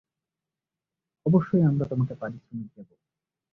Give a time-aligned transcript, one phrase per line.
[1.25, 2.89] অবশ্যই, আমরা তোমাকে পারিশ্রমিক দিব।